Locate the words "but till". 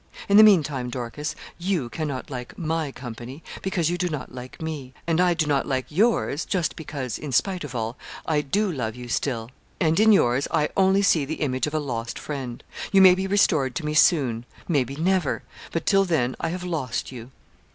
15.71-16.05